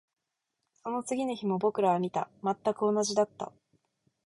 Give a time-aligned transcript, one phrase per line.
[0.81, 2.27] その次の日も僕らは見た。
[2.43, 3.51] 全く同じだった。